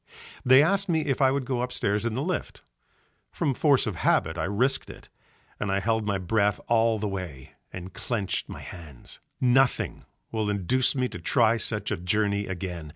[0.43, 2.63] They asked me if I would go upstairs in the lift,
[3.31, 5.09] from force of habit I risked it,
[5.59, 9.19] and I held my breath all the way and clenched my hands.
[9.39, 12.89] Nothing will induce me to try such a journey again.